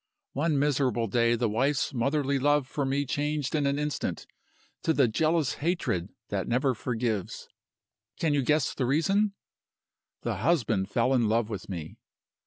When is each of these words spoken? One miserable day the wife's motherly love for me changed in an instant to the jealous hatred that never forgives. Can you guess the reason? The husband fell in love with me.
One 0.33 0.57
miserable 0.57 1.05
day 1.05 1.35
the 1.35 1.47
wife's 1.47 1.93
motherly 1.93 2.39
love 2.39 2.65
for 2.65 2.85
me 2.85 3.05
changed 3.05 3.53
in 3.53 3.67
an 3.67 3.77
instant 3.77 4.25
to 4.81 4.93
the 4.93 5.07
jealous 5.07 5.53
hatred 5.61 6.09
that 6.29 6.47
never 6.47 6.73
forgives. 6.73 7.47
Can 8.19 8.33
you 8.33 8.41
guess 8.41 8.73
the 8.73 8.87
reason? 8.87 9.33
The 10.23 10.37
husband 10.37 10.89
fell 10.89 11.13
in 11.13 11.29
love 11.29 11.51
with 11.51 11.69
me. 11.69 11.97